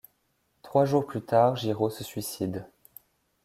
[0.63, 2.65] Trois jours plus tard, Girod se suicide.